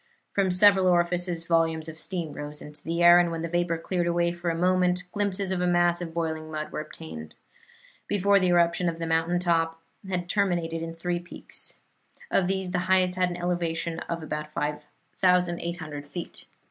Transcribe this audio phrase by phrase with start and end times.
[0.33, 4.07] From several orifices volumes of steam rose into the air, and when the vapor cleared
[4.07, 7.35] away for a moment glimpses of a mass of boiling mud were obtained.
[8.07, 9.79] Before the eruption the mountain top
[10.09, 11.75] had terminated in three peaks.
[12.31, 16.47] Of these the highest had an elevation of about 5,800 feet.